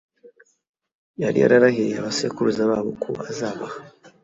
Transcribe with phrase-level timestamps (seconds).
[1.21, 3.77] yari yararahiriye abasekuruza babo ko azabaha